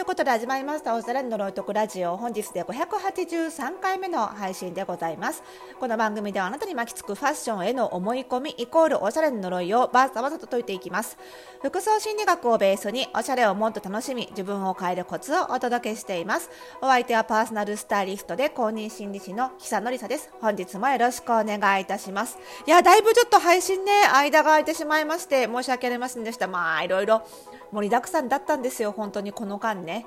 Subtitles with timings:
[0.00, 5.42] いうことで始まりましたオーストラリアの呪いとくラジオ本日で583回目の配信でございます。
[5.78, 11.18] この番組ではあなたに巻きつくファッションへの思い込みイコールおしゃれの呪いをバーサバサと解いていきます。
[11.62, 16.48] 服装心理学をベースにおしゃれをもっと楽しみ自分を変えるコツをお届けしています。
[16.80, 20.30] お相手はパーソナルスタイリストで公認心理師の久典沙です。
[20.40, 22.38] 本日もよろしくお願いいたします。
[22.66, 26.48] いやだいぶちょっと配信ね間が空いてしまいまして申し訳ありませんでした。
[26.48, 27.20] まあいろいろ
[27.72, 30.06] 盛りだくさんだったんですよ、本当にこの間ね。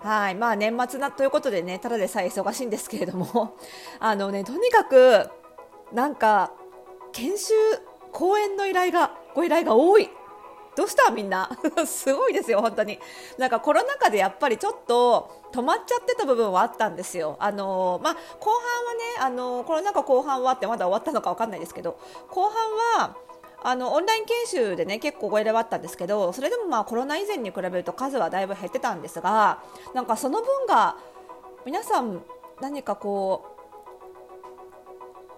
[0.00, 3.56] はいまあ、年末なということでね、ただでさえ忙しいんですけれども、
[4.00, 5.28] あのね、とにかく、
[5.92, 6.52] なんか、
[7.12, 7.52] 研修、
[8.12, 10.10] 講演の依頼が、ご依頼が多い。
[10.76, 11.10] どうした？
[11.10, 11.50] みんな
[11.84, 12.98] すごいですよ、本当に。
[13.36, 17.36] なんかコロナ禍でやっぱりちょっと止まっちゃってた部分はあったんですよ。
[17.40, 21.98] あのまあ、後半はね、あのコロナ禍後半はってまだ終わったのか分かんないですけど、
[22.30, 22.52] 後半
[22.98, 23.16] は、
[23.62, 29.62] あのオンライン研修でね結構ご依頼はあったんですけどそれでもまあコロナ以前に比べると数はだいぶ減ってたんですが
[29.94, 30.96] なんかその分が
[31.66, 32.22] 皆さん
[32.60, 33.44] 何かこ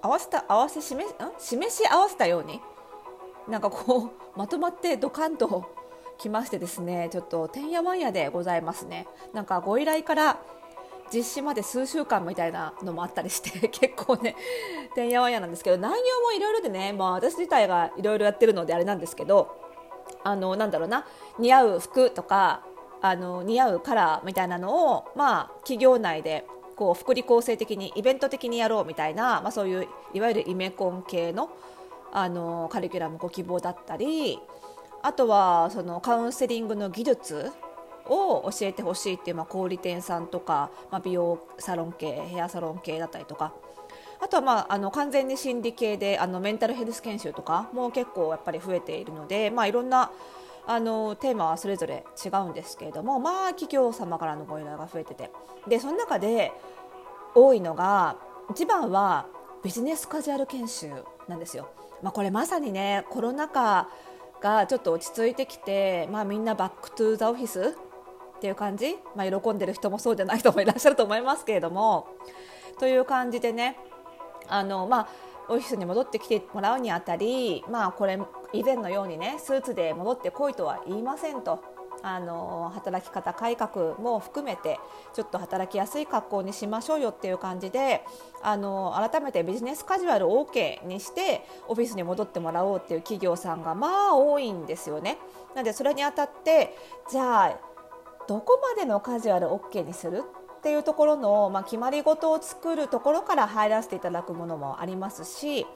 [0.02, 1.14] う合わせた合わせ示ん？
[1.38, 2.60] 示し合わせたように
[3.48, 5.66] なんかこうまとまってドカンと
[6.18, 9.08] きましてですねちょっとてんやわんやでございますね。
[9.32, 10.40] なんかご依頼から
[11.12, 14.36] 実施まで数週間みたいなのもあったりして 結構ね
[14.94, 19.56] てんやわんやなんですけど内容もいろいろでね、まあ、私自体がいろいろやってるのであれなんですけど
[20.24, 21.04] あのなんだろうな
[21.38, 22.62] 似合う服とか
[23.00, 26.46] あの似合うカラーみたいなのを、まあ、企業内で
[26.76, 31.50] こう福利厚生的にイベント的にやろうみたいな、まあ、そういういわゆるイメコン系の
[32.14, 34.38] あのカリキュラムご希望だったり
[35.00, 37.50] あとはそのカウンセリングの技術
[38.06, 43.52] を教えてほしいっていう、まあ、小売店さんとか、まあ、美容サロン系ヘアサロン系だったりとか
[44.20, 50.10] あとは、まあ、あの完全に心理系であのメンタルヘルス研修とかも結構やっぱり増えているので、まあ、いろんな
[50.66, 55.30] あのテーマはそれぞれ違うんですけれども、まあ、企業様からのご依頼が増えてて
[55.66, 56.52] でその中で
[57.34, 58.16] 多いのが
[58.50, 59.26] 一番は
[59.64, 60.90] ビジネスカジュアル研修
[61.28, 61.70] なんですよ。
[62.02, 63.88] まあ、これまさにねコロナ禍
[64.40, 67.76] がちょっと落ち着いてきて、まあ、みんな back to the office
[68.42, 72.08] っていう感じ、まあ、喜んでる人もそうじゃない人もいらっしゃると思いますけれども
[72.80, 73.76] という感じでね
[74.48, 75.08] あの、まあ、
[75.48, 78.18] オフィスに戻ってきてもらうにあたり、まあ、これ
[78.52, 81.62] 以前のようにねスーツで戻ってこいとは言いませんと。
[82.04, 84.80] あの働き方改革も含めて
[85.14, 88.02] ちょっと働きやすい格好にしましょうよっていう感じで
[88.42, 95.18] あの改めてビジネスカジュアル OK にしてオフィスに戻ってもらおうっていう企業さんがまあ多いんですよね。
[95.54, 96.76] なのでそれにあたって
[97.08, 97.71] じゃあ
[98.28, 100.22] どこまでのカジュアル OK にする
[100.58, 105.66] っていうところの、まあ、決まり事を作るところから入らせていただくものもありますし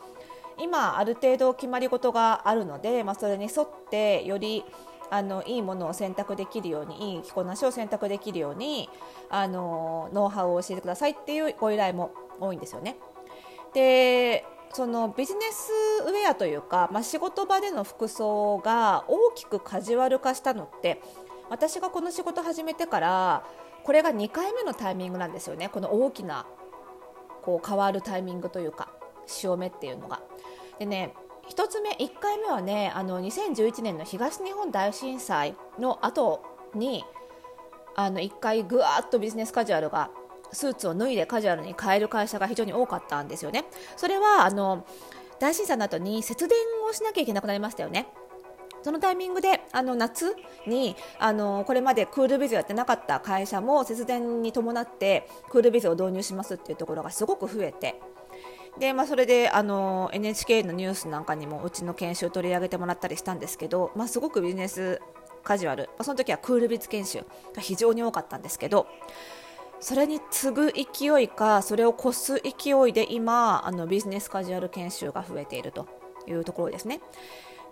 [0.58, 4.64] 今ある程度決まり事があるので、まあ、それに沿ってより
[5.10, 8.88] あのいいものを選択できるようにいい着こなしを選択できるように
[9.28, 12.96] あのノウハウを教えてくださいっていうご依頼も多いんですよね。
[13.74, 15.72] でそのビジネス
[16.06, 21.00] ウェアというか、まあ、仕事場での服装が大きくカジュアル化したのって
[21.50, 23.44] 私がこの仕事始めてから
[23.84, 26.46] これが2回目のタイミングなんですよねこの大きな
[27.42, 28.88] こう変わるタイミングというか
[29.26, 30.20] 潮目っていうのが。
[30.78, 31.14] でね
[31.48, 36.42] 1つ目1回目はねあの2011年の東日本大震災の後
[36.74, 37.04] に
[37.94, 40.10] あの1回ぐわっとビジネスカジュアルが
[40.52, 43.64] スーツを脱いでカジュアルに変える会社が非常に多かったんですよね。
[43.96, 44.84] それはあの
[45.38, 46.58] 大震災の後に節電
[46.88, 48.08] をしなきゃいけなくなりましたよね。
[48.82, 50.34] そのタイミングであの夏
[50.66, 58.00] にあのこれまでクールビズやってなかった会社も節電に伴ってクールビズを導入しますっていうところがすごく増えて
[58.78, 65.00] で、まあ、それであの NHK のニュースなんかにもうちの研修を取り上げてもらったりしたんですけど、まあ、すごくビジネス
[65.42, 68.86] カジュアル、まあ、その時はクールビズ研修が非常に多かったんですけど
[69.80, 75.86] それに次ぐ勢いかそれを越す勢いで今あのビジネスカジュアル研修が増えていると
[76.26, 77.00] いうところですね。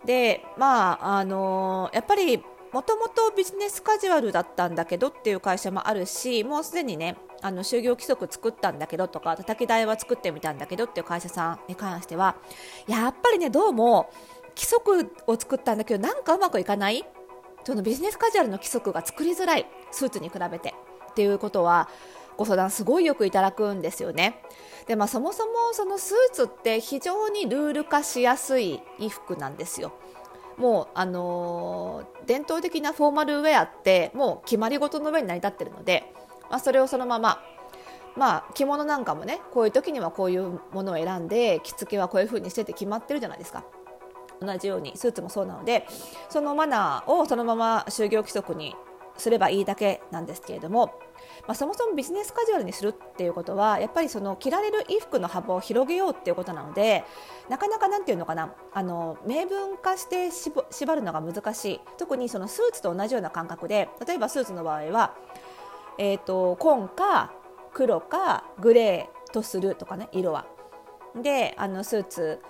[0.04, 2.42] でまああのやっぱり
[2.72, 12.36] もともとビジネスカジュアルだったんだけどっていう会社もあるしもうすでにねあの就業規則作ったんだけどとか叩き台は作ってみたんだけどっていう会社さんに関しては
[12.88, 14.10] やっぱりねどうも
[14.56, 17.04] 規則を作ったんだけどなんかうまくいかない？
[17.64, 20.74] そのビジネスカジュアルの規則が作りづらいスーツに比べて
[21.10, 21.88] っていうことは
[22.36, 24.42] ご相談すごいよくいただくんですよね。
[24.86, 29.92] でまあ、そもそもそのスーツって非常にルール化しやすい衣服なんですよ。
[30.56, 36.12] もう、あのー、伝統的なフォーマルウェアってもう決まり事の上に成り立ってるので、
[36.50, 37.42] まあ、それをそのまま、
[38.16, 43.64] まあ、着物なんかもねこういう時にはこういうものを選んで着付けはこういう風にしてて決まってるじゃないですか。
[44.40, 45.86] 同じようにスーツもそうなので
[46.28, 48.76] そのマナーをそのまま就業規則に
[49.16, 50.98] すればいいだけなんですけれども、
[51.46, 57.04] まあ、そもそもビジネスカジュアルにするっていうことはやっぱりその着られる衣服の幅を広げようっていうことなので
[57.48, 65.14] なかなかなんていうのかなあの明文化して縛るのが難しい特にそのスーツと同じような感覚で例えばスーツの場合は、
[65.98, 67.32] えーと、紺か
[67.72, 70.46] 黒かグレーとするとかね色は。
[71.20, 72.40] であのスーツ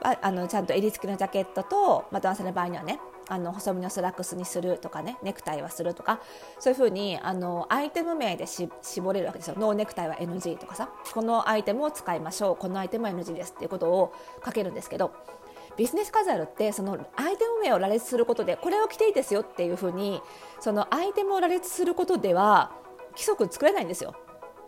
[0.00, 6.20] あのちゃんと襟付きのジャケットと、まあ、男性の場合にはねあの細身のスラックスにするとかねネクタイはするとか
[6.58, 9.56] そういうふうにあのアイテム名で絞れるわけですよ。
[9.58, 10.90] ノーネクタイは NG とかさ。
[11.12, 12.56] このアイテムを使いましょう。
[12.56, 14.12] このアイテムは NG ですっていうことを
[14.44, 15.12] 書けるんですけど
[15.76, 20.20] ビジネスカジュアルってそのアイテム名を羅列することでこれを着ていいですよっていうふうに
[20.60, 22.72] そのアイテムを羅列することでは
[23.12, 24.14] 規則作れないんですよ。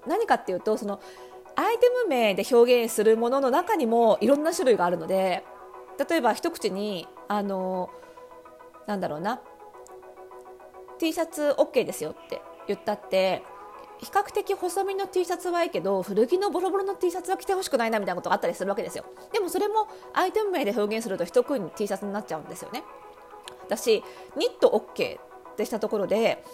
[0.06, 1.00] 何かっていうとその
[1.56, 5.44] アイテム名で表現するものの中にもいろんな種類があるので
[6.08, 7.90] 例えば一口にあの
[8.90, 9.40] なんだろうな。
[10.98, 13.42] T シャツ OK ですよって言ったって
[13.98, 19.04] 比較的細身の T シャツはいいけど古着のボロボロの T シャツは着てほしくないなみたいなことがあったりするわけですよ。
[19.32, 22.82] でもそれもアイテム名で表現すると一組に T シャツになっちゃうんですよね。
[23.68, 24.02] だし
[24.36, 26.44] ニット OK ってしたところで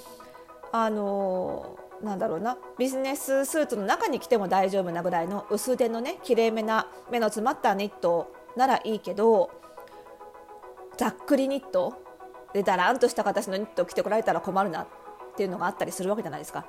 [0.72, 9.50] あのー、なんだろうなビジネススーツの中に着ても大丈夫なぐらいの薄手のねきれいめな目の詰まったニットならいいけど
[10.98, 12.05] ざっくりニット
[12.52, 14.86] でだらんとした形のニットを着てこられたら困るなっ
[15.36, 16.66] ていうのがあったりするわけじゃないですか。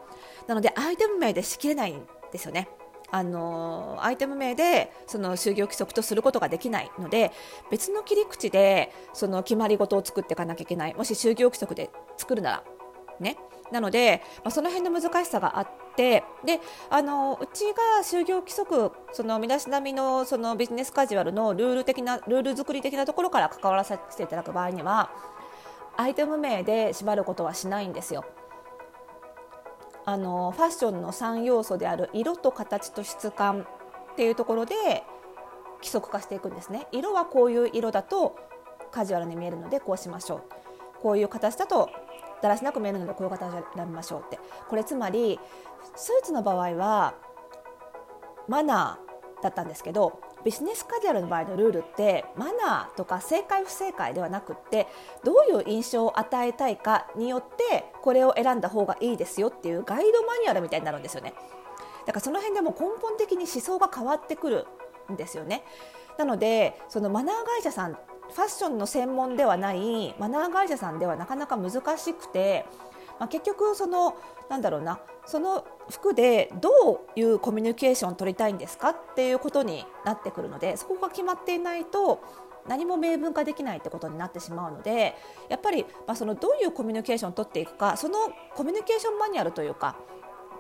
[0.48, 2.68] なのでアイテム名でしきれないんですよね。
[3.10, 7.32] あのアイテム名でその就業規則とすることができないので
[7.72, 10.94] 別の切り口でその決まり事を作っていかなきゃいけない。
[10.94, 12.64] もし就業規則で作るなら
[13.20, 13.38] ね。
[13.72, 25.10] なので、まあ、その辺の難しさがあってであのうちが就業規則その身だしなみのそのビジネスカジュアルのルール的なルール作り的なところから関わらせていただく場合には
[25.98, 28.24] アイテム名で縛ることはしないんですよ。
[30.06, 33.68] あのファッションの3要素である色と形と質感
[34.14, 34.76] っていうところで
[35.80, 36.88] 規則化していくんですね。
[36.92, 38.38] 色はこういう色だと
[38.92, 40.44] カジュアルに見えるのでこうしましょう。
[41.02, 41.90] こういう形だと
[42.42, 44.40] だらしなく見えるのでこういう形を選びましょうって
[44.70, 45.40] これつまり
[45.96, 47.16] スーツの場合は
[48.48, 54.88] マナーだったんですけどビジネスカジュアルの場合のルールってマナーとか正解不正解ではなくって
[55.26, 61.34] どういう印象を与えたいかによってこれを選んだ方がいいですよっていうガイドマニュアルみたいになるんですよね。
[62.06, 64.68] だからその辺でも根本的に思想が変わってくる
[65.12, 65.66] んですよね。
[66.18, 72.66] なのでそのマナー会社さんファッションの専門ではないマナー会社さんではなかなか難しくて、
[73.20, 74.16] まあ、結局その
[74.50, 76.70] なんだろうなその服でど
[77.16, 82.22] ういうコミュニケーションを取りたいんですかっていうことになってくるのでそこが決まっていないと
[82.68, 85.16] 何も明文化できないってことになってしまうので
[85.50, 88.20] やっぱり、まあ、そのどういうコミュニケーションを取っていくかその
[88.56, 89.98] コミュニケーションマニュアルというか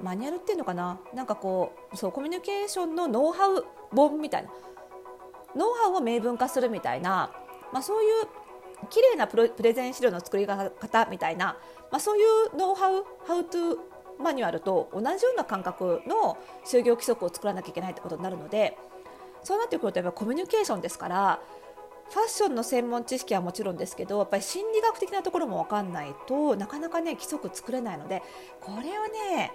[0.01, 1.00] マニュアルっていうのかな？
[1.13, 3.65] なんかこうそうコミュニケーションのノウハウ
[3.95, 4.50] 本みたいな
[5.56, 7.31] ノウハウを明文化するみたいな
[7.74, 8.27] まあ、そういう
[8.89, 11.57] 綺麗なプレゼン資料の作り方みたいな、
[11.91, 13.77] まあ、そういうノウハウハウトゥー
[14.19, 18.77] マニュアルと同じような感覚の就業規則を作らなきゃいけないってことになるので
[19.44, 21.40] そうなってくるとやっぱコミュニケーションですから
[22.09, 28.23] ファッションの専門知識はもちろんですけどやっぱり心理学的なところも分かんないとなかなかね規則作れないので
[28.61, 29.04] これを
[29.35, 29.52] ね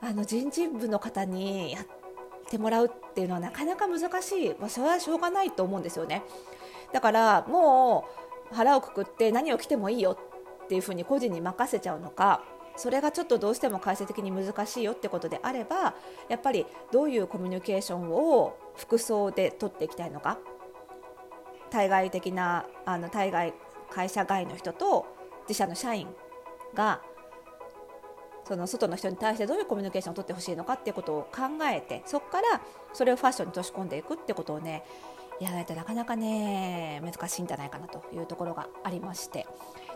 [0.00, 1.86] あの人事部の方にやっ
[2.48, 6.22] てもらうっていうのはなかなか難しい、まあ、それはしょうがないと思うんですよね。
[6.92, 10.16] だからもう腹をくくって何を着てもいいよ
[10.64, 12.42] っていうふうに個人に任せちゃうのか
[12.76, 15.94] それがちょっとどうしても解析的に難しいよってことであれば
[16.28, 20.38] やっぱりどういうコミュニケーションを服装で取っていきたいのか
[21.70, 23.54] 対外的なあの対外
[23.90, 25.06] 会社外の人と
[25.48, 26.08] 自社の社員
[26.74, 27.00] が
[28.44, 32.60] その外の人に対してどういうコミュニケーションを取ってほしいのかっていうことを考えてそこから
[32.92, 34.84] それをファッションに落とし込んでいくってことをね
[35.40, 39.46] やらないとなかなかね難しいんじゃないかなというところがありまして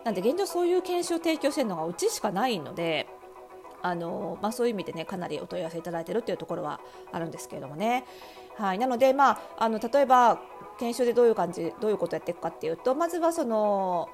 [0.04, 3.06] なんで現状そういう研修を提供してるのがうちしかないので
[3.82, 6.80] あのまあ、そういう意味でねかなりお問い合わせいただいているというところは
[7.12, 8.04] あるんですけれどもね。
[8.56, 10.38] はい、なので、まあ、あの例えば
[10.78, 14.10] 研修でどういう感じどういうことをやっていくかっていうとまずはその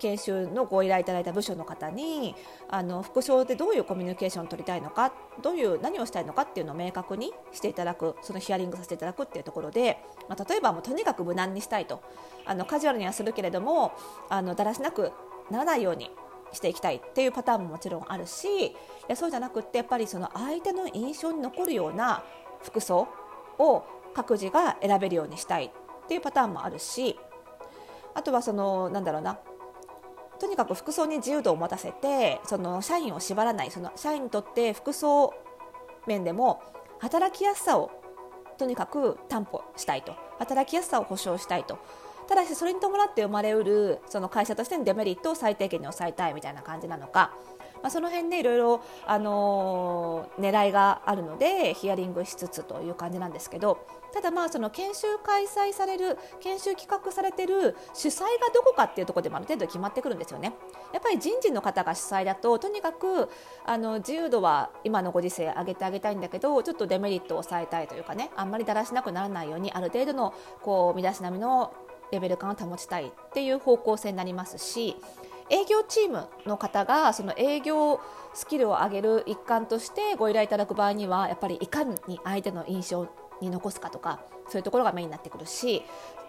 [0.00, 2.34] 研修のご依頼いただいた部署の方に
[2.68, 12.02] あの副賞でどういうコミュニケーションを取りたいのかどういう何をしたいのかっていうのを明確にしていただくそのヒアリングさせていただくっていうところで、まあ、例えばもうとにかく無難にしたいと
[12.46, 13.92] あのカジュアルにはするけれども
[14.28, 15.12] あのだらしなく
[15.50, 16.10] ならないように
[16.52, 18.74] していきたいっていうパターンももちろんあるしい
[19.08, 22.24] やそうじゃなくってやっぱりその相手の印象に残るような
[22.62, 23.08] 服装
[23.58, 25.70] を各自が選べるようにしたいっ
[26.08, 27.18] ていうパターンもあるし
[28.14, 29.38] あとはそのなんだろうな
[30.40, 35.34] とにかく服装に自由度を持たせてその社員を縛らないその社員にとって服装
[36.06, 36.62] 面でも
[36.98, 37.90] 働きやすさを
[38.58, 40.14] とにかく担保したいと。
[40.38, 41.78] 働きやすさを保障したいと。
[42.28, 47.34] ただしそれに伴って生まれうるその会社としてのデメリットを最低限に抑えたいみたいな感じなのか。
[47.82, 60.52] まあ、その辺でいろいろ、あのー、狙いがあるのでヒアリングしつつという感じなんですけどただまあその研修開催される研修企画されてる主催がどこかっていうところでもある程度決まってくるんですよね。
[60.92, 63.28] やっぱり人事の方が主催だととにかく
[63.64, 71.72] あの自由度は今のご時世上げてあげたいんだけどちょっとデメリットを抑えたいというかねあんまりだらしなくならないようにある程度のこう身だしなみの
[72.10, 74.96] レベル感を保ちたいっていう方向性になりますし
[75.50, 78.00] 営業チームの方がその営業
[78.34, 83.08] スキルを上げる一環としてご依頼いただく場合にはやっぱりいかに相手の印象
[83.40, 85.82] に残すかとかそういうところがメインになってくるし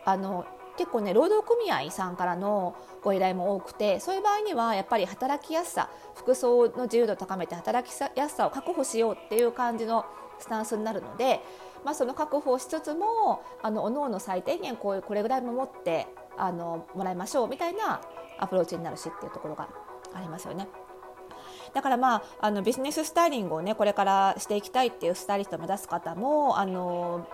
[0.05, 0.45] あの
[0.77, 10.05] 結構ね労働組合さんからのご依頼も多くてそういう場合にはやっぱり働きやすさ服装の自由度を高めて働きやすさを確保しようっていう感じの
[10.39, 11.41] スタンスになるので、
[11.85, 18.01] まあ、その確保をしつつもあの各々最低限こういうこれぐらい守ってあのもらいましょうみたいな
[18.41, 19.69] アプローチになるしっていうところが
[20.13, 20.67] ありますよね。
[21.73, 27.25] だからまああのビジネススタイリングをねこれからしていきたいっていうスタイリストを目指す方もあの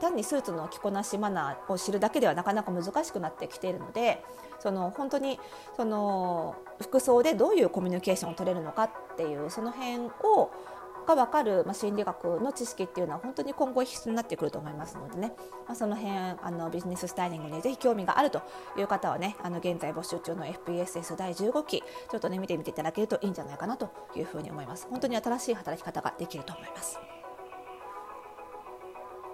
[0.00, 4.24] 単にスーツの着こなしマナーを知るだけではなかなか難しくなってきているので
[4.58, 5.38] その本当に
[5.76, 10.50] その服装でどういうコミュニケーションを取れるのかっていうその辺を
[11.06, 15.32] が分かる、まあ、心理学の知識っていうのは本当に今後必須になってくると思いますのでね、
[15.66, 18.42] まあ、その辺あのビジネススタイリングにぜひ興味があると
[18.76, 27.21] いう方はねあの現在募集中の FPSS 第15期ちょっとね見てみていただけるといいんじゃないかなというふうに思います本当に新しい働き方ができると思います。